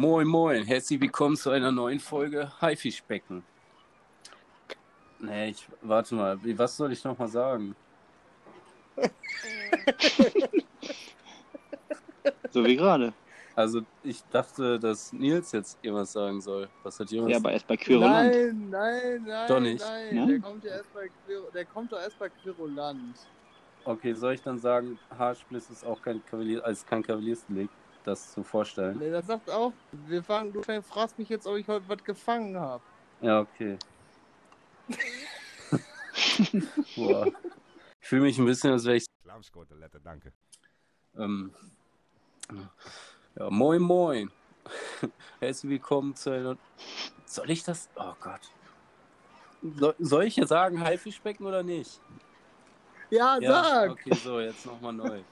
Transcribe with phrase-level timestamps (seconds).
[0.00, 3.42] Moin, moin, herzlich willkommen zu einer neuen Folge Haifischbecken.
[5.18, 7.74] Nee, ich, warte mal, was soll ich noch mal sagen?
[12.50, 13.12] So wie gerade.
[13.56, 16.68] Also, ich dachte, dass Nils jetzt irgendwas sagen soll.
[16.84, 17.32] Was hat Jonas?
[17.32, 18.32] Ja, aber erst bei Querulant.
[18.32, 19.84] Nein, nein, nein, Doch nicht.
[19.84, 20.14] nein.
[20.14, 20.26] Ne?
[20.28, 23.18] Der kommt ja erst bei Quir der kommt doch erst bei Quirulant.
[23.84, 27.72] Okay, soll ich dann sagen, Haarspliss ist auch kein Kavalier, als kein Kavaliersdelikt,
[28.08, 28.98] das zu vorstellen?
[28.98, 32.58] Nee, das sagt auch, wir fangen, du fragst mich jetzt, ob ich heute was gefangen
[32.58, 32.82] habe.
[33.20, 33.78] Ja, okay.
[36.96, 37.26] Boah.
[38.00, 40.32] Ich fühle mich ein bisschen, als wäre ich Schlafskotelette, danke.
[41.16, 41.52] Ähm,
[43.38, 44.30] ja, moin, moin.
[45.40, 46.56] Herzlich willkommen zu einer.
[47.26, 47.90] Soll ich das?
[47.96, 48.40] Oh Gott.
[49.62, 52.00] Soll, soll ich jetzt sagen, Haifischbecken oder nicht?
[53.10, 53.90] Ja, sag!
[53.90, 55.22] Okay, so, jetzt nochmal neu.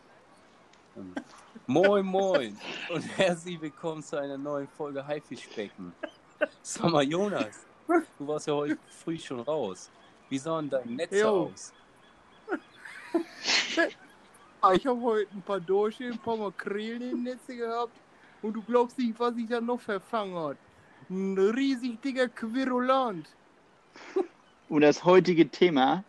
[1.67, 2.57] Moin, moin.
[2.93, 5.93] Und herzlich willkommen zu einer neuen Folge Haifischbecken.
[6.63, 7.67] Sag mal, Jonas,
[8.19, 9.91] du warst ja heute früh schon raus.
[10.29, 11.51] Wie sah denn dein Netz Jo.
[11.53, 11.73] aus?
[14.61, 17.93] Ah, Ich habe heute ein paar Dorsche, ein paar Makrelen im Netz gehabt.
[18.43, 20.57] Und du glaubst nicht, was ich da noch verfangen hat.
[21.11, 23.29] Ein riesig dicker Quirulant.
[24.69, 26.05] Und das heutige Thema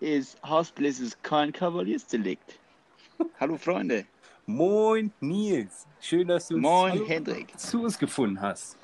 [0.00, 2.59] ist Hausbliss ist kein Kavaliersdelikt.
[3.38, 4.06] Hallo Freunde.
[4.46, 5.86] Moin, Nils.
[6.00, 7.06] Schön, dass du uns Moin Hallo.
[7.06, 7.58] Hendrik.
[7.58, 8.76] zu uns gefunden hast.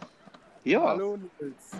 [0.64, 1.70] Ja, Hallo Nils.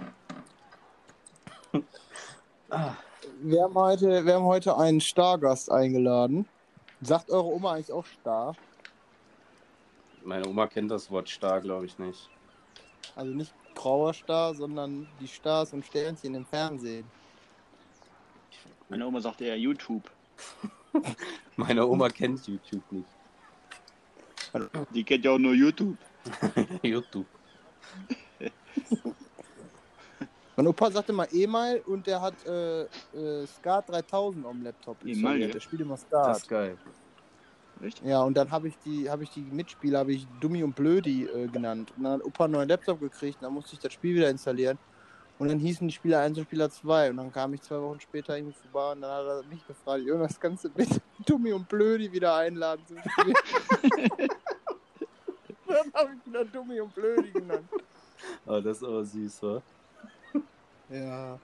[2.70, 2.94] Ah,
[3.40, 6.46] Wir haben, heute, wir haben heute einen Stargast eingeladen.
[7.02, 8.54] Sagt eure Oma eigentlich auch Star?
[10.24, 12.28] meine Oma kennt das Wort Star, glaube ich nicht.
[13.14, 17.06] Also nicht grauer Star, sondern die Stars und Sternchen im Fernsehen.
[18.88, 20.10] meine Oma sagt eher YouTube.
[21.56, 23.08] Meine Oma kennt YouTube nicht.
[24.92, 25.96] Die kennt ja auch nur YouTube.
[26.82, 27.26] YouTube.
[30.56, 35.14] Mein Opa sagte mal E-Mail und der hat äh, äh, Skat 3000 am Laptop E-Mail,
[35.14, 35.48] installiert.
[35.48, 35.52] ja?
[35.52, 36.36] Der spielt immer Das Skat.
[36.39, 36.78] ist geil.
[37.83, 38.02] Echt?
[38.02, 41.24] Ja, und dann habe ich die, habe ich die Mitspieler, habe ich Dummi und Blödi
[41.24, 41.92] äh, genannt.
[41.96, 44.30] Und dann hat Opa einen neuen Laptop gekriegt, und dann musste ich das Spiel wieder
[44.30, 44.78] installieren.
[45.39, 47.11] Und dann hießen die Spieler 1 und Spieler 2.
[47.11, 50.02] Und dann kam ich zwei Wochen später irgendwie vorbei und dann hat er mich gefragt,
[50.05, 53.35] Jonas, kannst du bitte Dummi und Blödi wieder einladen zum Spiel?
[55.67, 57.69] dann habe ich wieder Dummi und Blödi genannt.
[58.46, 59.63] Ah, das ist aber süß, wa?
[60.89, 61.39] Ja,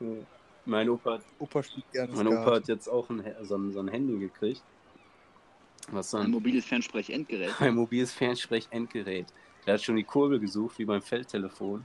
[0.65, 2.29] Mein Opa, hat- Opa spielt gerne mein.
[2.29, 4.63] Opa hat jetzt auch ein, so, ein, so ein Handy gekriegt.
[5.91, 7.51] Was so Ein ein, mobiles Fernsprech-Endgerät.
[7.61, 9.27] ein mobiles Fernsprech-Endgerät.
[9.67, 11.85] Der hat schon die Kurbel gesucht, wie beim Feldtelefon.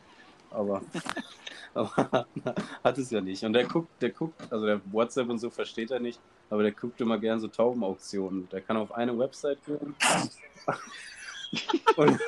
[0.51, 0.81] Aber,
[1.73, 2.27] aber
[2.83, 3.43] hat es ja nicht.
[3.43, 6.19] Und der guckt, der guckt, also der WhatsApp und so versteht er nicht,
[6.49, 8.47] aber der guckt immer gern so Taubenauktionen.
[8.49, 9.95] Der kann auf eine Website gehen.
[11.97, 12.19] und,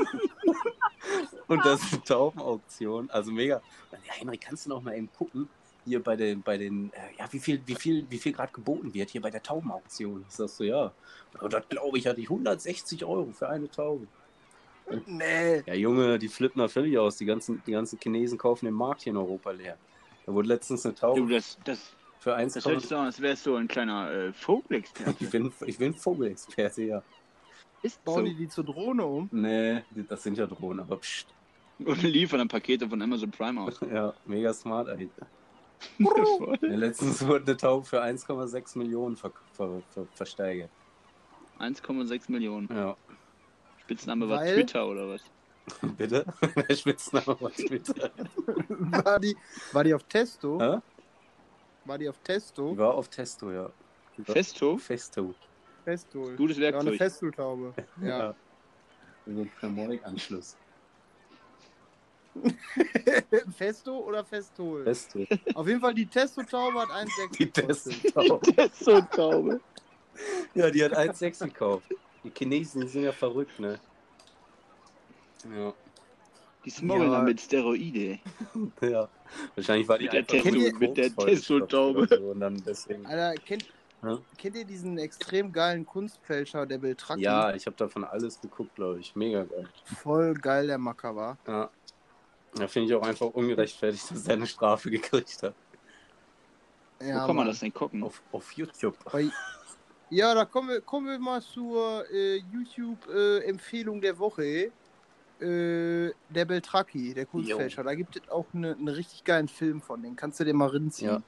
[1.48, 3.10] und das ist eine Taubenauktion.
[3.10, 3.62] Also mega.
[3.92, 5.48] Ja, Henrik, kannst du noch mal eben gucken?
[5.86, 8.94] Hier bei den, bei den, äh, ja, wie viel, wie viel, wie viel gerade geboten
[8.94, 10.26] wird hier bei der Taubenauktion.
[10.28, 10.92] Ich sag so, ja.
[11.40, 14.08] Und das glaube ich, hatte ich 160 Euro für eine Taube.
[15.06, 15.64] Nee.
[15.66, 17.18] Ja, Junge, die flippen da völlig aus.
[17.18, 19.78] Die ganzen, die ganzen Chinesen kaufen den Markt hier in Europa leer.
[20.26, 23.06] Da wurde letztens eine Du, Taube das, das, für 1, das hört sich so an,
[23.06, 25.24] als wärst du ein kleiner äh, Vogelexperte.
[25.24, 27.04] ich bin, ich bin Vogelexperte, ja.
[27.82, 28.14] Ist so.
[28.14, 29.30] Bauen die die zur Drohne um?
[29.32, 31.28] Nee, das sind ja Drohnen, aber pst.
[31.80, 33.80] Und liefern dann Pakete von Amazon Prime aus.
[33.90, 35.12] Ja, mega smart eigentlich.
[35.98, 40.70] Ja, letztens wurde eine Taube für 1,6 Millionen ver ver ver versteigert.
[41.60, 42.68] 1,6 Millionen.
[42.70, 42.98] Ja.
[43.90, 45.22] Spitzname war Weil- Twitter oder was?
[45.98, 46.24] Bitte?
[46.70, 48.12] Der Spitzname war Twitter.
[49.04, 49.36] War die,
[49.72, 50.60] war die auf Testo?
[50.62, 50.78] Hä?
[51.86, 52.72] War die auf Testo?
[52.72, 53.70] Die war auf Testo, ja.
[54.26, 54.78] Festo?
[54.78, 55.34] Festo.
[55.84, 56.32] Festo.
[56.38, 56.98] Gutes Ja, eine Werkzeug.
[56.98, 57.74] Festo-Taube.
[58.04, 58.36] Ja.
[59.26, 60.56] So ein Harmonikanschluss.
[63.56, 64.84] Festo oder Festol?
[64.84, 65.26] Festo.
[65.56, 67.94] Auf jeden Fall die Testo-Taube hat 1,6 Die gekostet.
[68.04, 68.52] Testo-Taube.
[68.54, 69.62] Testo-Taube.
[70.54, 71.88] Ja, die hat 1,6 gekauft.
[72.24, 73.80] Die Chinesen, sind ja verrückt, ne?
[75.56, 75.74] Ja.
[76.66, 77.18] Die smoggeln Ja.
[77.20, 77.24] ja.
[77.24, 78.20] mit Steroide.
[78.82, 79.08] Ja.
[79.56, 82.08] Wahrscheinlich war die Mit der einfach nur mit der Testo-Taube.
[82.10, 83.06] So, und dann deswegen.
[83.06, 83.64] Alter, kennt,
[84.02, 84.18] Hä?
[84.38, 87.22] kennt ihr diesen extrem geilen Kunstfälscher, der Beltraki?
[87.22, 89.16] Ja, ich habe davon alles geguckt, glaube ich.
[89.16, 89.68] Mega geil.
[90.02, 91.38] Voll geil, der Macker war.
[91.48, 91.70] Ja.
[92.56, 95.54] Da finde ich auch einfach ungerechtfertigt, dass er eine Strafe gekriegt hat.
[97.02, 97.48] Ja, Wo kann man Mann.
[97.48, 98.04] das denn gucken?
[98.04, 98.98] Auf, auf YouTube.
[99.10, 99.30] Bei-
[100.12, 104.72] Ja, da kommen wir, kommen wir mal zur äh, YouTube-Empfehlung der Woche.
[105.40, 107.84] Äh, der Beltraki, der Kunstfälscher.
[107.84, 110.68] Da gibt es auch eine- einen richtig geilen Film von, den kannst du dir mal
[110.68, 111.12] rinziehen.
[111.12, 111.22] Ja.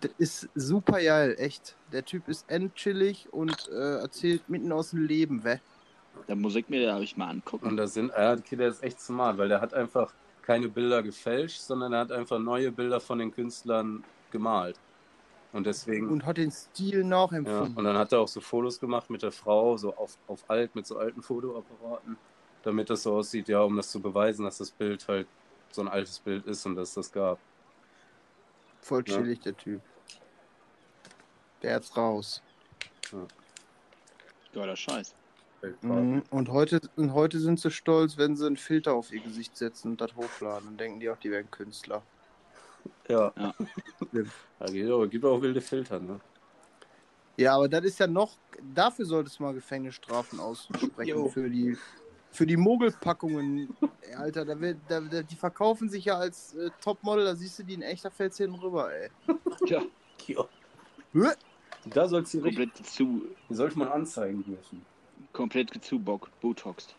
[0.00, 1.76] Das ist super geil, echt.
[1.92, 5.58] Der Typ ist endchillig und äh, erzählt mitten aus dem Leben, weh.
[6.26, 7.66] Da muss ich mir euch mal angucken.
[7.68, 11.02] Und da sind, ja, okay, der ist echt smart, weil der hat einfach keine Bilder
[11.02, 14.76] gefälscht, sondern er hat einfach neue Bilder von den Künstlern gemalt.
[15.52, 16.08] Und deswegen.
[16.08, 17.72] Und hat den Stil nachempfunden.
[17.72, 20.48] Ja, und dann hat er auch so Fotos gemacht mit der Frau, so auf, auf
[20.48, 22.16] alt, mit so alten Fotoapparaten,
[22.62, 25.26] damit das so aussieht, ja, um das zu beweisen, dass das Bild halt
[25.70, 27.38] so ein altes Bild ist und dass es das gab.
[28.80, 29.16] Voll Ja.
[29.16, 29.80] chillig, der Typ.
[31.62, 32.42] Der hat's raus.
[34.52, 35.14] Geiler Scheiß.
[35.82, 36.22] Mhm.
[36.30, 39.92] Und, heute, und heute sind sie stolz, wenn sie einen Filter auf ihr Gesicht setzen
[39.92, 40.66] und das hochladen.
[40.66, 42.02] Dann denken die auch, die wären Künstler.
[43.08, 43.32] Ja.
[43.36, 43.54] Ja.
[44.58, 46.20] Da gibt auch, gibt auch wilde Filter, ne?
[47.36, 48.36] Ja, aber das ist ja noch.
[48.74, 51.08] Dafür sollte es mal Gefängnisstrafen aussprechen.
[51.08, 51.28] Jo.
[51.28, 51.76] für die,
[52.30, 53.74] für die Mogelpackungen.
[54.02, 57.24] Ey, Alter, da wird, da, da, die verkaufen sich ja als äh, Topmodel.
[57.24, 59.10] Da siehst du die in echter fällst hinten rüber, ey.
[59.66, 59.82] Ja,
[60.26, 60.48] Ja.
[61.14, 61.28] Hä?
[61.86, 64.86] Da soll sie richtig, komplett zu, die sollte man anzeigen dürfen.
[65.32, 66.94] komplett zu Bock, Botox.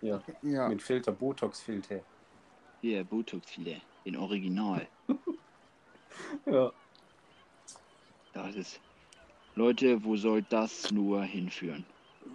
[0.00, 0.20] Ja.
[0.42, 0.68] Ja.
[0.68, 2.00] Mit Filter, Botox-Filter.
[2.80, 3.82] Hier, Botox-Filet.
[4.04, 4.86] In Original.
[6.46, 6.70] Ja.
[8.32, 8.80] Das ist.
[9.56, 11.84] Leute, wo soll das nur hinführen?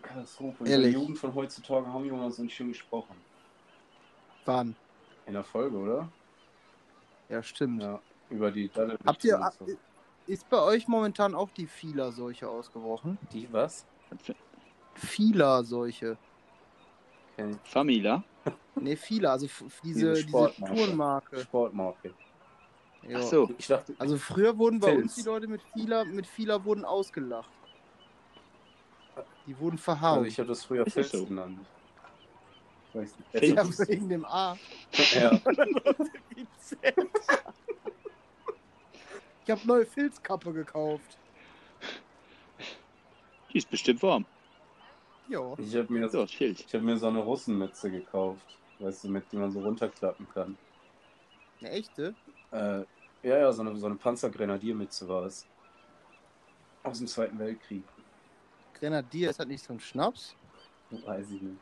[0.01, 0.67] Katastrophe.
[0.67, 0.93] Ehrlich.
[0.93, 3.15] Die Jugend von heutzutage haben wir mal so schön gesprochen.
[4.45, 4.75] Wann?
[5.25, 6.09] In der Folge, oder?
[7.29, 7.81] Ja, stimmt.
[7.81, 7.99] Ja.
[8.29, 8.69] Über die
[9.05, 9.51] Habt ihr.
[9.59, 9.67] so.
[10.27, 13.17] Ist bei euch momentan auch die Fieler-Seuche ausgebrochen?
[13.31, 13.85] Die was?
[17.35, 17.57] Kenn ich.
[17.69, 18.23] Famila?
[18.75, 20.75] Ne, Fieler, also diese, Diese diese Sportmarke.
[20.75, 21.39] Tourenmarke.
[21.39, 22.13] Sportmarke.
[23.07, 23.19] Ja.
[23.19, 23.49] Ach so.
[23.57, 25.03] Ich dachte, Also früher wurden bei Filz.
[25.03, 27.49] uns die Leute mit Fieler, mit Fieler wurden ausgelacht.
[29.47, 30.25] Die wurden also verhauen.
[30.25, 31.25] ich habe das früher Filz so?
[31.25, 31.59] genannt.
[33.33, 34.57] Ich ja, wegen dem A.
[35.13, 35.39] Ja.
[39.43, 41.19] Ich habe neue Filzkappe gekauft.
[43.53, 44.25] Die ist bestimmt warm.
[45.29, 45.53] Ja.
[45.59, 46.65] Ich habe mir, So, Schild.
[46.67, 48.57] ich hab mir so eine Russenmütze gekauft.
[48.79, 50.57] Weißt du, mit die man so runterklappen kann.
[51.59, 52.13] Eine echte?
[52.51, 52.79] Äh,
[53.23, 55.47] ja, ja, so eine, so eine Panzergrenadiermütze war es.
[56.83, 57.83] Aus dem Zweiten Weltkrieg.
[58.73, 60.35] Grenadier, ist das nicht so ein Schnaps?
[60.91, 61.57] Weiß ich nicht.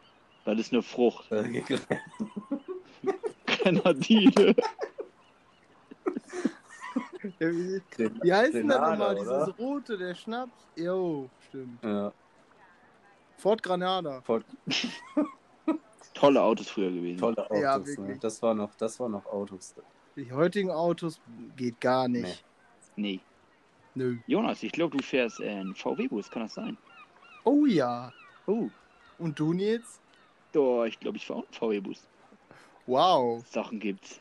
[0.45, 1.31] Das ist eine Frucht.
[1.31, 1.62] Äh,
[3.45, 4.56] Grenadine.
[7.39, 9.16] Wie heißt denn das nochmal?
[9.16, 10.68] Dieses rote, der Schnaps?
[10.75, 11.83] Jo, stimmt.
[11.83, 12.13] Ja,
[13.44, 14.21] Fort Granada.
[14.21, 14.44] voll
[16.13, 17.18] Tolle Autos früher gewesen.
[17.18, 17.60] tolle Autos.
[17.98, 18.18] Ja, ne?
[18.21, 19.75] Das war noch, das war noch Autos.
[20.15, 21.19] Die heutigen Autos
[21.56, 22.44] geht gar nicht.
[22.95, 23.19] Nee.
[23.95, 24.18] Nö.
[24.27, 26.77] Jonas, ich glaube, du fährst äh, einen VW-Bus, kann das sein?
[27.44, 28.12] Oh ja.
[28.48, 28.69] Oh.
[29.19, 30.00] Und du Nils?
[30.51, 32.07] Doch, ich glaube, ich fahre auch einen VW-Bus.
[32.86, 33.44] Wow.
[33.48, 34.19] Sachen gibt's.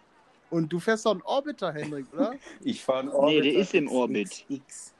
[0.50, 2.34] Und du fährst doch einen Orbiter, Henrik, oder?
[2.60, 3.88] Ich fahre einen Nee, Orbiter der ist im.
[3.88, 4.44] Orbit.
[4.48, 4.94] X.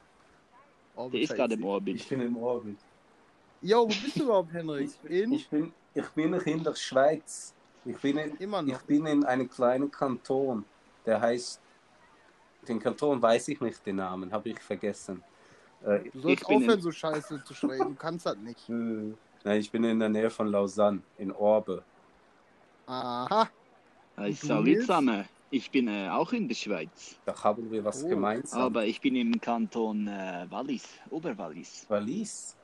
[0.97, 2.09] Orbiter Der ist gerade im Ich Orbit.
[2.09, 2.79] bin im Orbit.
[3.63, 4.91] Jo, wo bist du überhaupt, Henrik?
[5.09, 5.33] In?
[5.33, 7.55] Ich bin, ich bin noch in der Schweiz.
[7.85, 10.65] Ich bin in, Immer ich bin in einem kleinen Kanton.
[11.05, 11.61] Der heißt,
[12.69, 15.23] den Kanton weiß ich nicht den Namen, habe ich vergessen.
[15.85, 17.89] Äh, Du sollst Ich bin aufhören, in- so scheiße zu schreien.
[17.89, 18.69] Du kannst das nicht.
[18.69, 18.73] äh,
[19.45, 21.83] nein, ich bin in der Nähe von Lausanne, in Orbe.
[22.87, 23.49] Aha.
[24.35, 24.81] Salut Nils?
[24.83, 25.25] zusammen.
[25.51, 27.19] Ich bin äh, auch in der Schweiz.
[27.27, 28.63] Da haben wir was Oh, gemeinsam.
[28.63, 31.87] Aber ich bin im Kanton äh, Wallis, Oberwallis.
[31.89, 32.57] Wallis.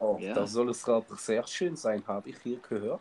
[0.00, 0.34] Oh, Ja.
[0.34, 3.00] da soll es aber sehr schön sein, habe ich hier gehört.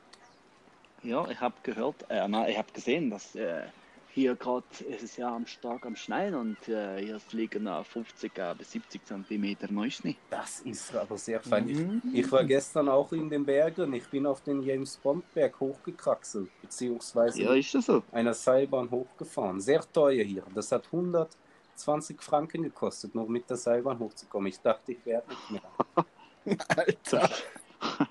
[1.01, 3.62] Ja, ich habe gehört, äh, na, ich habe gesehen, dass äh,
[4.12, 8.38] hier gerade ist es ja am stark am Schneien und äh, hier liegen äh, 50
[8.38, 10.18] äh, bis 70 Zentimeter Neuschnee.
[10.29, 11.70] Das ist aber sehr fein.
[11.70, 12.01] Ich, Mhm.
[12.13, 13.94] ich war gestern auch in den Bergen.
[13.94, 18.03] Ich bin auf den James Bond Berg hochgekraxelt, beziehungsweise Ja, ist das so?
[18.12, 19.62] einer Seilbahn hochgefahren.
[19.62, 20.44] Sehr teuer hier.
[20.53, 24.48] Das hat 120 Franken gekostet, nur mit der Seilbahn hochzukommen.
[24.50, 25.62] Ich dachte, ich werde nicht mehr.
[26.67, 27.29] Alter.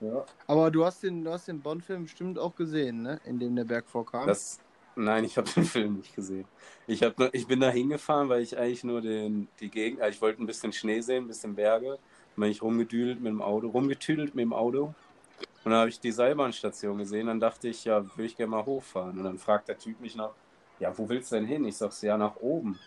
[0.00, 3.18] Ja, Aber du hast den, du hast den Bond-Film bestimmt auch gesehen, ne?
[3.24, 4.26] In dem der Berg vorkam.
[4.26, 4.58] das,
[4.94, 6.46] nein, ich habe den Film nicht gesehen.
[6.86, 10.14] Ich, hab nur, ich bin da hingefahren, weil ich eigentlich nur den, die Gegend, also
[10.14, 11.98] ich wollte ein bisschen Schnee sehen, ein bisschen Berge.
[12.34, 14.94] Dann bin ich rumgedüdelt mit dem Auto, rumgetüdelt mit dem Auto.
[15.64, 17.26] Und dann habe ich die Seilbahnstation gesehen.
[17.26, 19.18] Dann dachte ich, ja, würde ich gerne mal hochfahren.
[19.18, 20.30] Und dann fragt der Typ mich nach,
[20.78, 21.64] ja, wo willst du denn hin?
[21.64, 22.78] Ich sag, ja, nach oben.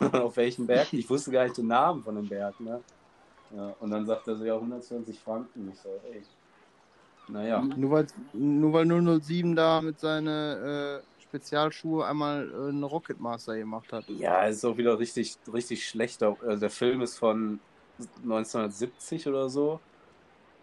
[0.12, 0.92] Auf welchen Berg?
[0.92, 2.82] Ich wusste gar nicht den Namen von dem Berg, ne?
[3.56, 5.70] Ja, und dann sagt er so, ja, 120 Franken.
[5.72, 6.22] Ich so, ey.
[7.28, 7.62] Naja.
[7.62, 13.56] Nur weil, nur weil 007 da mit seinen äh, Spezialschuhe einmal äh, eine Rocket Master
[13.56, 14.08] gemacht hat.
[14.08, 16.36] Ja, ist auch wieder richtig, richtig schlechter.
[16.42, 17.60] Also der Film ist von
[18.22, 19.80] 1970 oder so.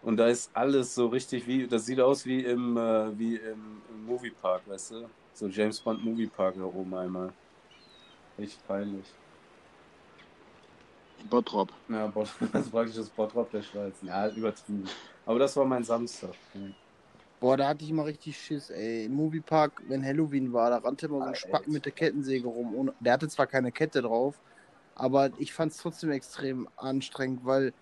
[0.02, 3.82] Und da ist alles so richtig wie, das sieht aus wie im, äh, wie im,
[3.88, 5.08] im Moviepark, weißt du?
[5.34, 7.32] So James Bond Moviepark da oben einmal.
[8.38, 9.06] Richtig peinlich.
[11.32, 11.72] Bottrop.
[11.88, 13.94] Ja, Bot das ist praktisch das Bottrop der Schweiz.
[14.02, 14.84] Ja, übertrieben.
[15.24, 16.34] Aber das war mein Samstag.
[17.40, 19.06] Boah, da hatte ich immer richtig Schiss, ey.
[19.06, 22.74] Im Moviepark, wenn Halloween war, da rannte immer so ein Spacken mit der Kettensäge rum.
[22.74, 24.38] Ohne, der hatte zwar keine Kette drauf,
[24.94, 27.72] aber ich fand es trotzdem extrem anstrengend, weil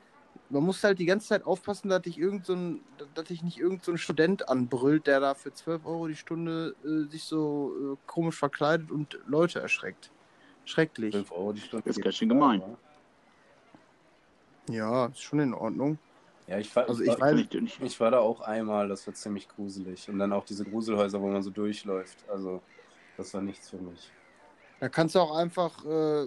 [0.49, 2.81] man musste halt die ganze Zeit aufpassen, dass ich irgend so ein,
[3.15, 7.11] dass ich nicht irgend so Student anbrüllt, der da für 12 Euro die Stunde äh,
[7.11, 10.13] sich so äh, komisch verkleidet und Leute erschreckt.
[10.65, 11.13] Schrecklich.
[11.13, 11.85] 12 Euro die Stunde.
[11.87, 12.61] Das ist ganz schön gemein.
[12.61, 12.79] wa?
[14.73, 15.99] Ja, ist schon in Ordnung.
[16.47, 17.81] Ja, ich war, Also ich, ich war, weiß- Ich, nicht.
[17.83, 20.09] ich war da auch einmal, das war ziemlich gruselig.
[20.09, 22.29] Und dann auch diese Gruselhäuser, wo man so durchläuft.
[22.29, 22.61] Also,
[23.17, 24.11] das war nichts für mich.
[24.81, 26.27] Da kannst du auch einfach äh,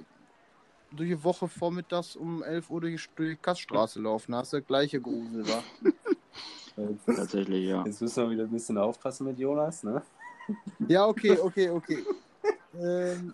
[0.91, 4.31] durch die Woche vormittags um 11 Uhr durch, durch die Kassstraße laufen.
[4.31, 5.63] Da hast du das gleiche Grusel, wa?
[6.77, 7.83] Jetzt, Tatsächlich, ja.
[7.85, 10.01] jetzt müssen wir wieder ein bisschen aufpassen mit Jonas, ne?
[10.87, 12.03] Ja, okay, okay, okay.
[12.79, 13.33] Ähm,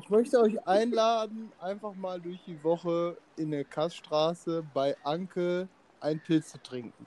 [0.00, 5.68] ich möchte euch einladen, einfach mal durch die Woche in der Kassstraße bei Anke
[6.00, 7.06] einen Pilz zu trinken.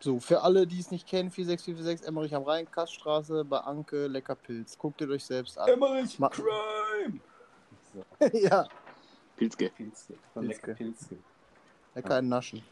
[0.00, 4.36] So, für alle, die es nicht kennen, 46446 Emmerich am Rhein, Kassstraße bei Anke, lecker
[4.36, 4.78] Pilz.
[4.78, 5.68] Guckt ihr euch selbst an.
[5.68, 7.20] Emmerich Ma- Crime!
[7.92, 8.04] So,
[8.38, 8.68] ja,
[9.36, 9.70] Pilzke.
[9.70, 10.14] Pilzke.
[10.34, 11.16] Von lecker Pilzke.
[11.16, 11.16] Pilzke.
[11.94, 12.62] lecker ein Naschen.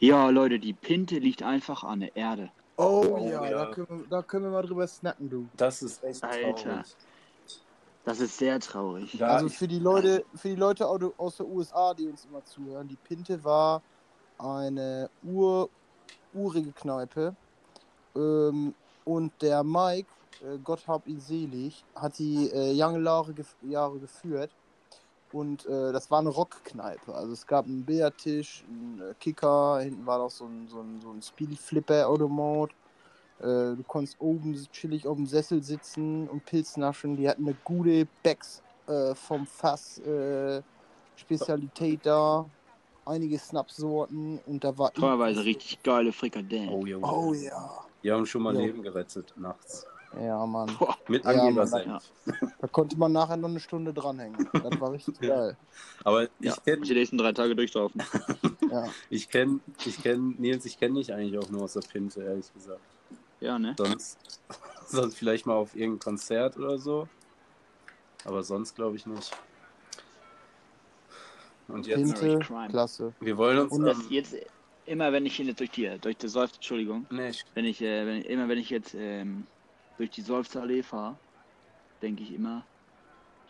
[0.00, 2.50] Ja, Leute, die Pinte liegt einfach an der Erde.
[2.76, 3.64] Oh, Oh, ja, ja.
[3.66, 5.48] Da, können wir, da können wir mal drüber snacken, du.
[5.56, 6.54] Das ist echt Alter.
[6.54, 6.96] traurig.
[8.04, 9.16] Das ist sehr traurig.
[9.18, 12.44] Da also für die Leute, für die Leute au- aus der USA, die uns immer
[12.44, 13.82] zuhören, die Pinte war
[14.38, 15.70] eine ur,
[16.34, 17.36] urige Kneipe.
[18.16, 18.74] Ähm,
[19.04, 20.08] und der Mike,
[20.40, 24.50] äh, Gott hab ihn selig, hat die äh, lange Jahre, gef Jahre geführt.
[25.32, 27.14] Und äh, das war eine Rockkneipe.
[27.14, 31.00] Also es gab einen Billardtisch, einen äh, Kicker, hinten war noch so ein, so ein,
[31.00, 32.70] so ein Speedy-Flipper-Automat.
[33.40, 37.16] Äh, du konntest oben chillig auf dem Sessel sitzen und Pilz naschen.
[37.16, 40.62] Die hatten eine gute Becks äh, vom Fass äh,
[41.16, 42.44] Spezialität da.
[43.04, 44.92] Einige Snapsorten und da war.
[44.92, 46.68] Teilweise richtig geile Frikadellen.
[46.68, 47.06] Oh, Junge.
[47.06, 47.84] Oh ja.
[48.02, 48.60] Die haben schon mal Jo.
[48.60, 49.86] Leben gerettet nachts.
[50.20, 50.76] Ja, Mann.
[50.78, 51.86] Boah, Mit Ja, Angebersenf.
[52.26, 54.46] Mann, Da konnte man nachher noch eine Stunde dranhängen.
[54.52, 55.28] Das war richtig Ja.
[55.28, 55.56] geil.
[56.04, 58.02] Aber ja, ich kenne die nächsten drei Tage durchlaufen.
[58.70, 58.88] Ja.
[59.10, 62.52] ich kenn, ich kenn, Nils, ich kenne dich eigentlich auch nur aus der Pinte, ehrlich
[62.52, 62.80] gesagt.
[63.40, 63.74] Ja, ne?
[63.78, 64.18] Sonst,
[64.86, 67.08] sonst vielleicht mal auf irgendein Konzert oder so.
[68.24, 69.32] Aber sonst glaube ich nicht.
[71.68, 72.38] Und jetzt, Pinte.
[72.68, 73.14] Klasse.
[73.20, 73.72] wir wollen uns.
[73.72, 74.34] Und Das am- jetzt
[74.84, 78.06] immer wenn ich hier durch die durch die Seufz, Entschuldigung, nee, ich- wenn ich äh,
[78.06, 79.46] wenn, immer wenn ich jetzt ähm,
[80.02, 81.16] durch die Seufzerallee fahre,
[82.02, 82.64] denke ich immer,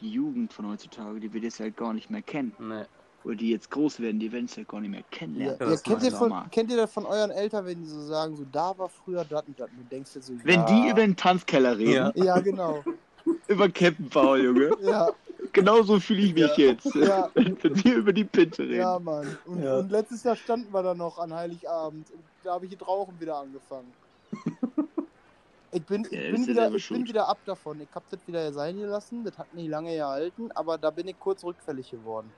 [0.02, 2.52] die Jugend von heutzutage, die wird es halt gar nicht mehr kennen.
[2.58, 2.84] nee.
[3.24, 5.56] Oder die jetzt groß werden, die werden es halt gar nicht mehr Ja, kennenlernen.
[5.60, 8.34] Ja, ja, kennt, ihr von, kennt ihr das von euren Eltern, wenn die so sagen,
[8.36, 9.70] so da war früher das und das?
[9.70, 10.66] Und du denkst dir so, Wenn ja.
[10.66, 12.12] die über den Tanzkeller reden, Ja.
[12.16, 12.84] Ja, genau.
[13.48, 15.08] über Captain Paul, Junge, Ja,
[15.52, 16.64] genauso fühle ich mich Ja.
[16.72, 17.30] jetzt, Ja.
[17.34, 18.74] wenn wir über die Pinte reden.
[18.80, 19.38] ja, Mann.
[19.46, 19.78] Und, Ja.
[19.78, 22.10] und letztes Jahr standen wir da noch an Heiligabend.
[22.10, 23.92] Und da habe ich das Rauchen wieder angefangen.
[25.74, 27.80] Ich bin, Ja, ich bin, ja wieder, ich bin wieder ab davon.
[27.80, 29.24] Ich habe das wieder sein gelassen.
[29.24, 32.30] Das hat nicht lange gehalten, aber da bin ich kurz rückfällig geworden.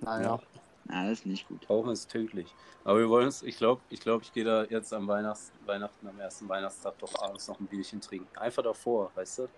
[0.00, 0.40] Naja.
[0.86, 1.70] Na, das ist nicht gut.
[1.70, 2.52] Rauchen ist tödlich.
[2.82, 6.08] Aber wir wollen uns, ich glaube, ich, glaub, ich gehe da jetzt am Weihnachts, Weihnachten,
[6.08, 8.36] am ersten Weihnachtstag doch abends noch ein Bierchen trinken.
[8.36, 9.48] Einfach davor, weißt du?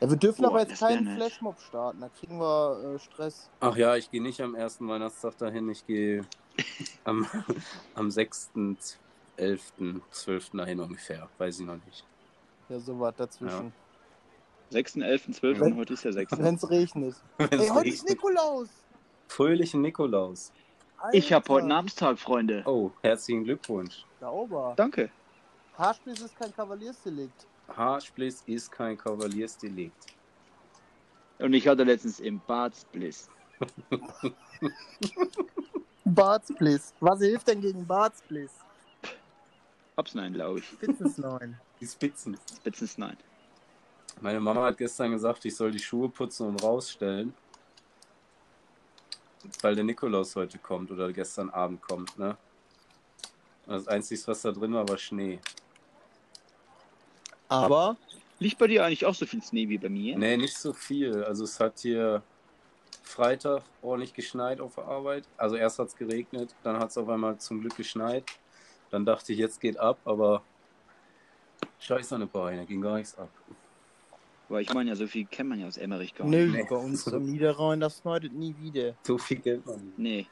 [0.00, 1.14] Ja, wir dürfen Boah, aber jetzt keinen.
[1.16, 2.00] Flashmob starten.
[2.00, 3.48] Da kriegen wir äh, Stress.
[3.60, 6.24] Ach ja, ich gehe nicht am ersten Weihnachtstag dahin, ich gehe
[7.04, 7.26] am,
[7.94, 8.50] am 6.,
[9.38, 9.72] 11.,
[10.10, 10.50] 12.
[10.52, 11.28] dahin ungefähr.
[11.38, 12.04] Weiß ich noch nicht.
[12.68, 13.72] Ja, sowas dazwischen.
[14.70, 15.60] 6., 11., 12.
[15.60, 16.32] Wenn- heute ist der 6.
[16.38, 17.14] Wenn es regnet.
[17.38, 18.08] Wenn's Ey, heute ist regnet.
[18.10, 18.68] Nikolaus.
[19.28, 20.52] Fröhlichen Nikolaus.
[21.12, 21.54] Ich habe Alter.
[21.54, 22.62] heute Namenstag, Freunde.
[22.66, 24.04] Oh, herzlichen Glückwunsch.
[24.20, 24.74] Da oben.
[24.76, 25.10] Danke.
[25.76, 27.46] Haarspieß ist kein Kavaliersdelikt.
[27.76, 30.06] Haarspliss ist kein Kavaliersdelikt.
[31.38, 33.28] Und ich hatte letztens im Bad Bliss.
[36.04, 36.94] Bartspliss.
[37.00, 38.52] Was hilft denn gegen Bartspliss?
[39.98, 40.64] Hab's nein, glaube ich.
[40.64, 41.60] Fitness 9.
[41.80, 42.38] Die Spitzen.
[42.56, 43.16] Spitzens nein.
[44.20, 47.34] Meine Mama hat gestern gesagt, ich soll die Schuhe putzen und rausstellen.
[49.60, 52.36] Weil der Nikolaus heute kommt oder gestern Abend kommt, ne?
[53.66, 55.40] Und Das Einzige, was da drin war, war Schnee.
[57.48, 57.96] Aber
[58.40, 60.16] Liegt bei dir eigentlich auch so viel Schnee wie bei mir?
[60.16, 61.24] Nee, nicht so viel.
[61.24, 62.22] Also es hat hier
[63.02, 65.24] Freitag ordentlich geschneit auf der Arbeit.
[65.36, 68.24] Also erst hat es geregnet, dann hat es auf einmal zum Glück geschneit.
[68.90, 70.42] Dann dachte ich, jetzt geht ab, aber
[71.80, 73.28] scheiß an die Beine, ging gar nichts ab.
[74.48, 76.54] Weil ich meine ja, so viel kennt man ja aus Emmerich gar nö, nicht.
[76.54, 76.66] Nee.
[76.68, 78.94] bei uns am Niederrhein, das schneidet nie wieder.
[79.02, 79.92] So viel Geld man.
[79.96, 80.26] Nee.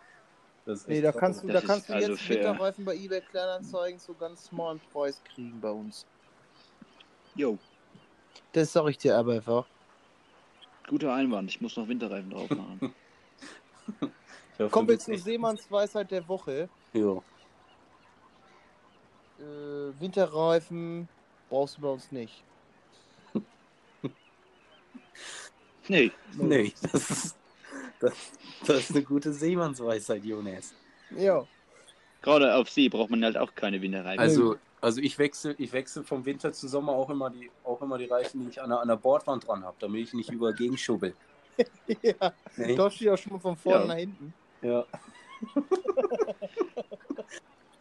[0.64, 4.00] Das ist Nee, da kannst du, da kannst du also jetzt Winterreifen bei eBay Kleinanzeigen
[4.00, 6.06] so ganz small Preis kriegen bei uns.
[7.34, 7.58] Jo,
[8.52, 9.66] Das sag ich dir aber einfach.
[10.88, 11.50] guter Einwand.
[11.50, 12.94] Ich muss noch Winterreifen drauf machen.
[14.58, 16.70] Wir bist zur echt- Seemannsweisheit der Woche.
[16.94, 17.22] Jo.
[19.38, 21.08] Äh, Winterreifen
[21.48, 22.42] brauchst du bei uns nicht.
[25.88, 27.36] Nee, Nee, das ist,
[28.00, 28.12] das,
[28.66, 30.74] das ist eine gute Seemannsweisheit, Jonas.
[31.16, 31.46] Ja.
[32.22, 34.18] gerade auf See braucht man halt auch keine Winterreifen.
[34.18, 37.98] Also, also ich wechsle ich wechsel vom Winter zu Sommer auch immer die, auch immer
[37.98, 40.54] die Reifen, die ich an der, an der Bordwand dran habe, damit ich nicht überall
[40.54, 41.14] gegenschubbel.
[42.02, 42.32] ja.
[42.56, 42.64] Nee?
[42.90, 43.86] Steht auch schon mal von vorne Ja.
[43.86, 44.34] nach hinten.
[44.62, 44.84] Ja.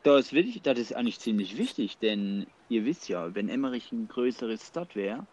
[0.05, 4.07] Das, ist wirklich, das ist eigentlich ziemlich wichtig, denn ihr wisst ja, wenn Emmerich ein
[4.07, 5.25] größeres Stadt wäre,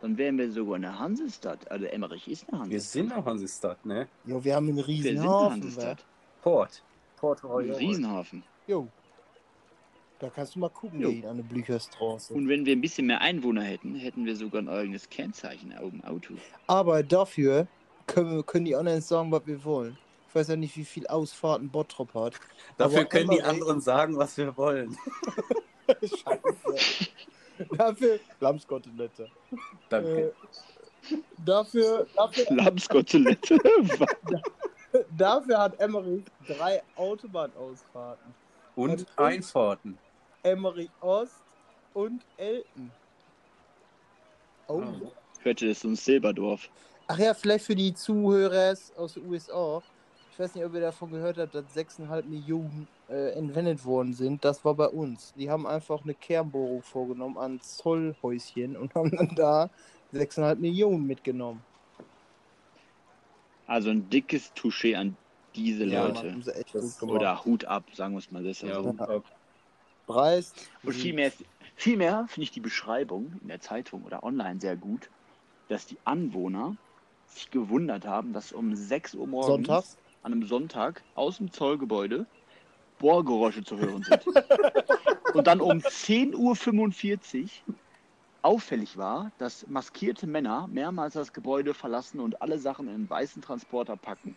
[0.00, 1.68] dann wären wir sogar eine Hansestadt.
[1.72, 2.92] Also Emmerich ist eine Wir Hansestadt.
[2.92, 4.06] sind auch Hansestadt, ne?
[4.24, 5.50] Jo, wir haben einen Wir riesen sind eine?
[5.50, 6.04] Hansestadt.
[6.42, 6.84] Port.
[7.16, 7.76] Port Royal.
[7.76, 8.44] Riesenhafen.
[8.68, 8.86] Jo.
[10.20, 11.10] Da kannst du mal gucken Jo.
[11.10, 12.32] gehen an der Blücherstraße.
[12.32, 15.90] Und wenn wir ein bisschen mehr Einwohner hätten, hätten wir sogar ein eigenes Kennzeichen auf
[15.90, 16.34] dem Auto.
[16.68, 17.66] Aber dafür
[18.06, 19.98] können, wir, können die anderen sagen, was wir wollen.
[20.36, 22.34] Ich weiß ja nicht, wie viel Ausfahrten Bottrop hat.
[22.76, 24.94] Dafür Aber können die anderen sagen, was wir wollen.
[25.88, 27.08] Scheiße.
[27.78, 28.20] dafür.
[28.40, 29.30] Lammskotelette.
[29.88, 30.34] Danke.
[31.10, 33.58] Äh, dafür, dafür, Lammskotelette.
[35.16, 38.34] dafür hat Emmerich drei Autobahnausfahrten.
[38.74, 39.96] Und und- Einfahrten.
[40.42, 41.40] Emmerich Ost
[41.94, 42.92] und Elten.
[44.68, 44.82] Oh.
[44.82, 45.12] Oh.
[45.40, 46.68] Hörte das so ein Silberdorf.
[47.06, 49.82] Ach ja, vielleicht für die Zuhörer aus den USA.
[50.36, 54.44] Ich weiß nicht, ob ihr davon gehört habt, dass 6,5 Millionen äh, entwendet worden sind.
[54.44, 55.32] Das war bei uns.
[55.32, 59.70] Die haben einfach eine Kernbohrung vorgenommen an Zollhäuschen und haben dann da
[60.12, 61.62] 6,5 Millionen mitgenommen.
[63.66, 65.16] Also ein dickes Touché an
[65.54, 66.24] diese Ja, Leute.
[66.24, 67.16] Mann, haben sie echt Das- gut gemacht.
[67.22, 68.66] Oder Hut ab, sagen wir es mal besser.
[68.66, 68.90] Ja, so.
[68.90, 69.20] und, äh,
[70.06, 70.52] Preis.
[70.82, 71.32] Und vielmehr,
[71.76, 75.08] vielmehr finde ich die Beschreibung in der Zeitung oder online sehr gut,
[75.70, 76.76] dass die Anwohner
[77.26, 79.96] sich gewundert haben, dass um 6 Uhr morgens Sonntags.
[80.26, 82.26] An einem Sonntag aus dem Zollgebäude
[82.98, 84.26] Bohrgeräusche zu hören sind.
[85.34, 87.76] Und dann um 10.45 Uhr
[88.42, 93.42] auffällig war, dass maskierte Männer mehrmals das Gebäude verlassen und alle Sachen in einen weißen
[93.42, 94.36] Transporter packen.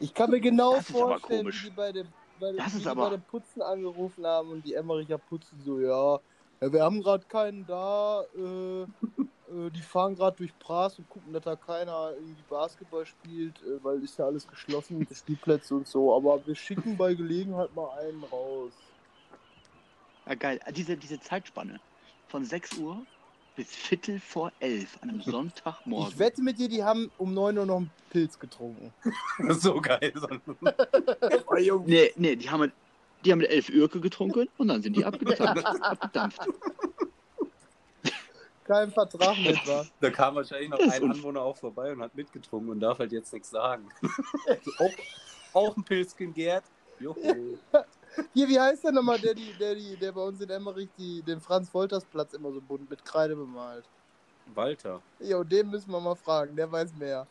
[0.00, 3.10] Ich kann mir genau Das vorstellen, wie die bei dem, bei, dem, Das ist aber-
[3.10, 6.20] bei dem Putzen angerufen haben und die Emmericher putzen so, ja,
[6.60, 8.86] ja wir haben gerade keinen da, äh,
[9.70, 14.02] die fahren gerade durch Pras und gucken, dass da keiner irgendwie Basketball spielt, äh, weil
[14.02, 17.88] ist ja alles geschlossen mit den Spielplätzen und so, aber wir schicken bei Gelegenheit mal
[17.98, 18.72] einen raus.
[20.26, 20.60] Ja, geil.
[20.76, 21.80] Diese, diese Zeitspanne
[22.28, 23.00] von 6 Uhr
[23.56, 26.12] bis Viertel vor 11 an einem Sonntagmorgen.
[26.12, 28.92] Ich wette mit dir, die haben um 9 Uhr noch einen Pilz getrunken.
[29.50, 30.12] so geil.
[31.86, 32.72] Nee, nee, die haben, mit-
[33.24, 35.64] die haben mit 11 Ürke getrunken und dann sind die abgedampft.
[35.82, 36.40] abgedampft.
[38.68, 39.86] Kein Vertrag mit war.
[40.00, 43.32] Da kam wahrscheinlich noch ein Anwohner auch vorbei und hat mitgetrunken und darf halt jetzt
[43.32, 43.88] nichts sagen.
[44.78, 44.90] auch,
[45.54, 46.64] auch ein Pilzchen Gerd.
[47.00, 47.56] Juhu.
[48.34, 51.22] Hier, wie heißt der nochmal, der, die, der, die, der bei uns in Emmerich die,
[51.22, 53.84] den Franz-Wolters-Platz immer so bunt mit Kreide bemalt?
[54.54, 55.00] Walter.
[55.20, 57.26] Jo, den müssen wir mal fragen, der weiß mehr.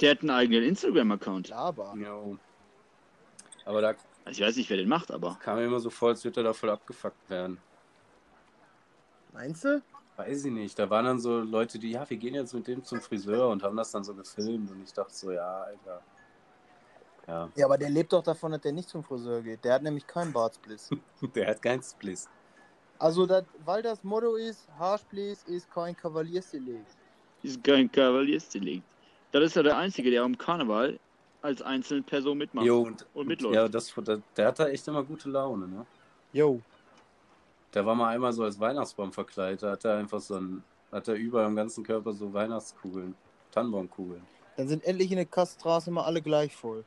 [0.00, 1.48] Der hat einen eigenen Instagram-Account.
[1.48, 1.94] Laber.
[2.00, 2.20] Ja.
[3.64, 3.88] Aber da
[4.24, 5.36] Also ich weiß nicht, wer den macht, aber.
[5.40, 7.58] kam mir immer so vor, als würde er da voll abgefuckt werden.
[9.32, 9.82] Meinst du?
[10.16, 10.78] Weiß ich nicht.
[10.78, 13.62] Da waren dann so Leute, die, ja, wir gehen jetzt mit dem zum Friseur und
[13.62, 16.02] haben das dann so gefilmt und ich dachte so, ja, Alter.
[17.26, 19.64] Ja, Ja, aber der lebt doch davon, dass der nicht zum Friseur geht.
[19.64, 20.90] Der hat nämlich keinen Bartspliss.
[21.34, 22.28] der hat keinen Spliss.
[22.98, 26.96] Also, das, weil das Motto ist, Haarspliss ist kein Kavaliersdelikt.
[27.42, 28.86] Ist kein Kavaliersdelikt.
[29.32, 30.98] Das ist ja der Einzige, der am Karneval
[31.42, 32.66] als einzelne Person mitmacht.
[32.66, 33.54] Jo, und, Und mitläuft.
[33.54, 35.84] ja, das, der, der hat da echt immer gute Laune, ne?
[36.32, 36.60] Jo.
[37.76, 41.08] Der war mal einmal so als Weihnachtsbaum verkleidet, da hat er einfach so ein, hat
[41.08, 43.14] er überall am ganzen Körper so Weihnachtskugeln,
[43.50, 44.22] Tannenbaumkugeln.
[44.56, 46.86] Dann sind endlich in der Kaststraße immer alle gleich voll.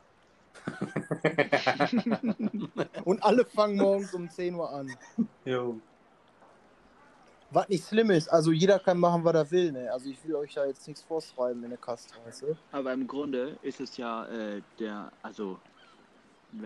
[3.06, 4.92] Und alle fangen morgens um 10 Uhr an.
[5.46, 5.80] Jo.
[7.52, 9.94] Was nicht schlimm ist, also jeder kann machen, was er will, ne?
[9.94, 12.58] Also ich will euch da jetzt nichts vorschreiben in der Kaststraße.
[12.72, 15.60] Aber im Grunde ist es ja äh, der, also,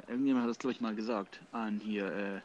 [0.07, 2.39] irgendjemand hat das, glaube ich, mal gesagt, an hier äh,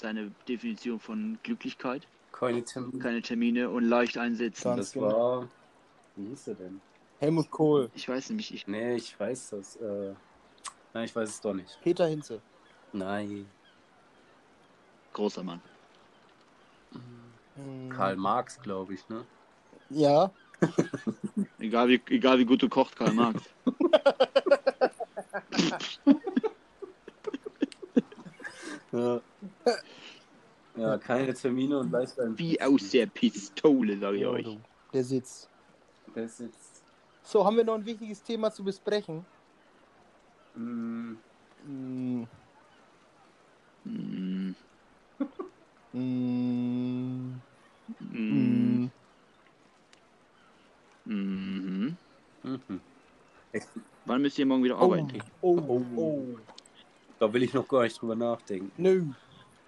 [0.00, 2.06] seine Definition von Glücklichkeit.
[2.32, 2.98] Keine Termine.
[2.98, 4.64] Keine Termine und leicht einsitzen.
[4.68, 5.06] Ganz Das genau.
[5.12, 5.48] war.
[6.16, 6.80] Wie hieß er denn?
[7.18, 9.76] Helmut Kohl, Ich weiß nämlich, ich, Nee, ich weiß das.
[9.76, 10.14] Äh,
[10.94, 11.78] nein, ich weiß es doch nicht.
[11.82, 12.40] Peter Hinze.
[12.92, 13.46] Nein.
[15.12, 15.60] großer Mann.
[16.92, 17.90] Hm.
[17.90, 19.24] Karl Marx, glaube ich, ne?
[19.90, 20.30] Ja,
[21.58, 23.42] Egal wie, egal wie gut du kocht, Karl Marx.
[28.92, 29.20] Ja.
[30.76, 32.38] Ja, keine Termine und leicht ein.
[32.38, 34.58] Wie aus der Pistole, sage ich euch.
[34.92, 35.48] der sitzt.
[36.14, 36.82] Ist jetzt.
[37.22, 39.24] So, haben wir noch ein wichtiges Thema zu besprechen?
[40.54, 41.12] Mm,
[41.66, 42.24] Mm,
[43.84, 44.54] Mm,
[45.92, 47.40] mm,
[47.98, 48.90] mm, mm.
[51.04, 51.96] mhm.
[52.42, 52.80] mhm.
[54.06, 55.22] Wann müsst ihr morgen wieder arbeiten?
[55.40, 55.82] Oh, Oh.
[55.96, 56.24] oh.
[57.18, 58.70] Da will ich noch gar nicht drüber nachdenken.
[58.76, 59.04] Nö.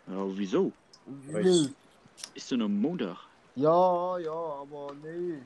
[0.06, 0.72] Ja, wieso?
[1.26, 1.68] Nö.
[2.34, 3.16] Ist doch nur Montag.
[3.54, 5.38] Ja, ja, aber nö.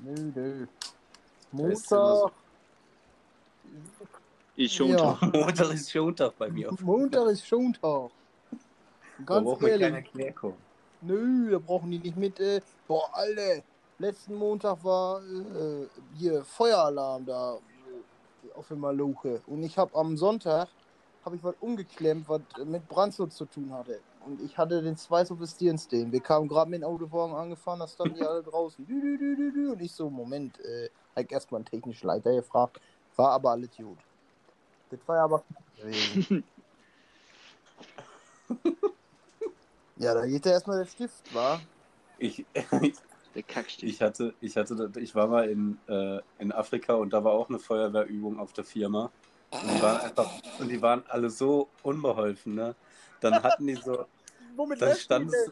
[0.00, 0.66] Nö, nö.
[1.52, 2.32] Da ist immer so- Montag.
[4.56, 5.14] Ist schon Ja.
[5.14, 5.32] Tag.
[5.34, 6.70] Montag ist Schontag bei mir.
[6.80, 8.10] Montag ist Schontag.
[9.18, 10.34] Da Ganz keiner ehrlich.
[11.00, 12.38] Nö, da brauchen die nicht mit.
[12.40, 13.62] Äh, boah, Alter.
[13.98, 15.86] Letzten Montag war äh,
[16.16, 17.58] hier Feueralarm da
[18.54, 19.40] auf der Maloche.
[19.46, 20.68] Und ich habe am Sonntag
[21.24, 24.00] habe ich was umgeklemmt, was mit Brandschutz zu tun hatte.
[24.26, 26.10] Und ich hatte den Schweiß auf der Stirn stehen.
[26.12, 28.84] Wir kamen gerade mit dem Autowagen angefahren, da standen die alle draußen.
[28.86, 32.80] Und ich so, Moment, äh, hab ich erstmal einen technischen Leiter gefragt.
[33.16, 33.98] War aber alles gut.
[34.90, 35.42] Das war ja aber.
[39.96, 41.60] ja, da geht ja erstmal der Stift, war.
[42.18, 42.44] Ich,
[43.34, 43.90] Der Kackstich.
[43.90, 47.48] ich hatte, ich hatte, ich war mal in, äh, in Afrika und da war auch
[47.48, 49.10] eine Feuerwehrübung auf der Firma.
[49.54, 52.74] Und die waren einfach, und die waren alle so unbeholfen, ne?
[53.20, 54.06] Dann hatten die so,
[54.56, 55.50] Womit dann stand es.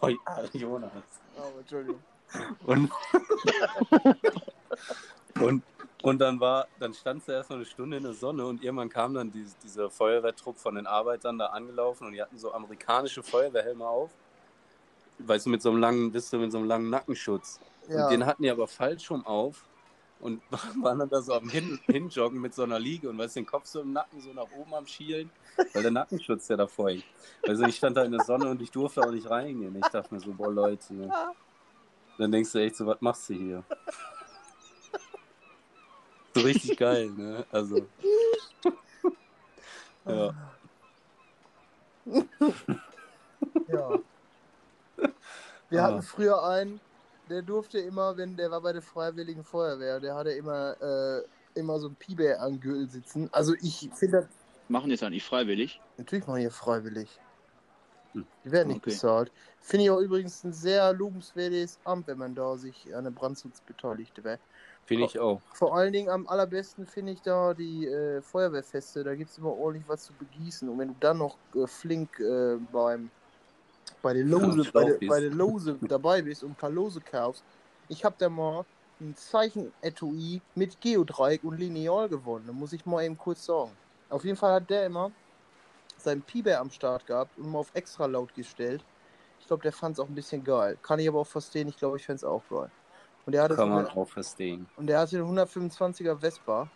[0.00, 0.16] Oh ja,
[0.52, 0.90] Jonas.
[1.36, 2.02] Oh, Entschuldigung.
[2.64, 2.90] Und,
[5.40, 5.62] und,
[6.02, 8.88] und dann war, dann stand sie erst noch eine Stunde in der Sonne und irgendwann
[8.88, 13.22] kam dann die, dieser Feuerwehrtrupp von den Arbeitern da angelaufen und die hatten so amerikanische
[13.22, 14.10] Feuerwehrhelme auf.
[15.18, 17.60] Weißt du, mit so einem langen, wisst du, mit so einem langen Nackenschutz.
[17.88, 18.04] Ja.
[18.04, 19.64] Und den hatten die aber falsch rum auf
[20.22, 20.40] und
[20.82, 23.66] waren dann da so am Hin Hinjoggen mit so einer Liege und weißt den Kopf
[23.66, 25.30] so im Nacken so nach oben am Schielen,
[25.74, 27.02] weil der Nackenschutz ja davor hing.
[27.46, 29.76] Also ich stand da in der Sonne und ich durfte auch nicht reingehen.
[29.76, 31.12] Ich dachte mir so, boah Leute, ne?
[32.18, 33.64] dann denkst du echt so, was machst du hier?
[36.34, 37.44] So richtig geil, ne?
[37.52, 37.86] Also.
[40.04, 40.34] Ja.
[43.68, 43.98] Ja.
[45.70, 45.82] Wir Ah.
[45.84, 46.80] hatten früher einen,
[47.32, 51.22] der durfte immer, wenn der war bei der Freiwilligen Feuerwehr, der hatte immer, äh,
[51.54, 53.28] immer so ein Piebär am Gürtel sitzen.
[53.32, 54.28] Also ich finde das
[54.68, 55.80] Machen jetzt eigentlich freiwillig.
[55.96, 57.20] natürlich mal hier freiwillig.
[58.14, 58.26] Hm.
[58.44, 58.90] Die werden nicht Okay.
[58.90, 59.32] bezahlt.
[59.60, 63.60] Finde ich auch übrigens ein sehr lobenswertes Amt, wenn man da sich an einem Brandschutz
[63.62, 64.40] beteiligt wäre.
[64.84, 65.42] Finde ich auch.
[65.52, 69.04] Vor allen Dingen am allerbesten finde ich da die äh, Feuerwehrfeste.
[69.04, 70.68] Da gibt es immer ordentlich was zu begießen.
[70.68, 73.12] Und wenn du dann noch äh, flink äh, beim
[74.02, 75.08] bei der Lose, bei, bist.
[75.08, 77.44] bei der Lose dabei bist und ein paar Lose kaufst.
[77.88, 78.64] Ich habe da mal
[79.00, 82.44] ein Zeichen-Etui mit Geodreieck und Lineal gewonnen.
[82.46, 83.72] Da muss ich mal eben kurz sagen.
[84.10, 85.10] Auf jeden Fall hat der immer
[85.96, 88.84] seinen Piber am Start gehabt und mal auf extra laut gestellt.
[89.40, 90.76] Ich glaube, der fand es auch ein bisschen geil.
[90.82, 91.68] Kann ich aber auch verstehen.
[91.68, 92.70] Ich glaube, ich fände es auch geil.
[93.24, 94.66] Und der hatte Kann man auch verstehen.
[94.76, 96.68] und der hatte eine 125er Vespa.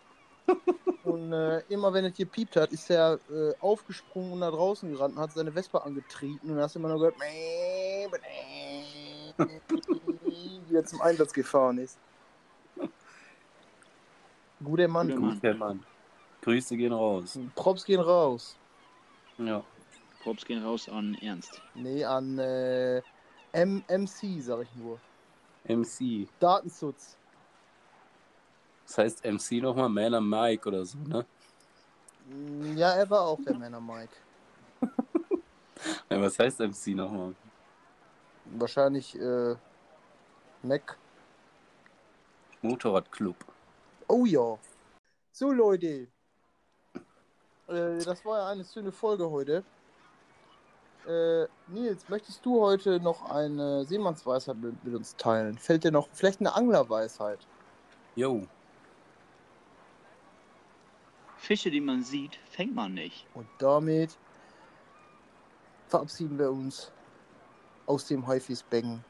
[1.04, 5.16] Und äh, immer wenn es gepiept hat, ist er äh, aufgesprungen und nach draußen gerannt
[5.16, 6.40] und hat seine Vespa angetrieben.
[6.42, 7.16] Und dann hast du immer nur gehört,
[10.68, 11.98] wie er zum Einsatz gefahren ist.
[14.62, 15.08] Guter Mann.
[15.08, 15.20] Guter.
[15.20, 15.34] Mann.
[15.34, 15.84] Guter Mann.
[16.42, 17.38] Grüße gehen raus.
[17.54, 18.56] Props gehen raus.
[19.38, 19.64] Ja.
[20.22, 21.60] Props gehen raus an Ernst.
[21.74, 23.02] Nee, an äh,
[23.52, 25.00] MMC, sag ich nur.
[25.68, 26.28] MC.
[26.38, 27.16] Datenschutz.
[28.86, 31.24] Das heißt MC nochmal am Mike oder so, ne?
[32.28, 34.12] Mm, Ja, er war auch der Männer Mike.
[36.10, 37.34] Ja, was heißt MC nochmal?
[38.46, 39.54] Wahrscheinlich äh,
[40.62, 40.96] Mac.
[42.62, 43.36] Motorradclub.
[44.08, 44.58] Oh ja.
[45.32, 46.08] So Leute.
[47.68, 49.64] Äh, das war ja eine schöne Folge heute.
[51.06, 55.58] Äh, Nils, möchtest du heute noch eine Seemannsweisheit mit, mit uns teilen?
[55.58, 57.46] Fällt dir noch vielleicht eine Anglerweisheit?
[58.16, 58.48] Yo.
[61.46, 63.24] Fische, die man sieht, fängt man nicht.
[63.34, 64.18] Und damit
[65.86, 66.90] verabschieden wir uns
[67.86, 69.04] aus dem Haifischbecken.